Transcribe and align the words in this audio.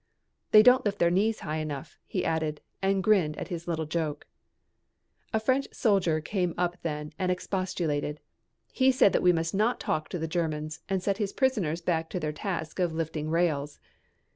"They 0.49 0.63
don't 0.63 0.83
lift 0.83 0.97
their 0.97 1.11
knees 1.11 1.41
high 1.41 1.57
enough," 1.57 1.95
he 2.07 2.25
added 2.25 2.59
and 2.81 3.03
grinned 3.03 3.37
at 3.37 3.49
his 3.49 3.67
little 3.67 3.85
joke. 3.85 4.25
A 5.31 5.39
French 5.39 5.67
soldier 5.73 6.19
came 6.19 6.55
up 6.57 6.81
then 6.81 7.13
and 7.19 7.31
expostulated. 7.31 8.19
He 8.71 8.91
said 8.91 9.13
that 9.13 9.21
we 9.21 9.31
must 9.31 9.53
not 9.53 9.79
talk 9.79 10.09
to 10.09 10.17
the 10.17 10.27
Germans 10.27 10.79
and 10.89 11.03
set 11.03 11.19
his 11.19 11.31
prisoners 11.33 11.81
back 11.81 12.09
to 12.09 12.19
their 12.19 12.33
task 12.33 12.79
of 12.79 12.93
lifting 12.93 13.29
rails. 13.29 13.79